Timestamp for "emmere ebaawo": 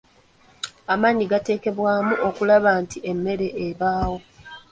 3.11-4.17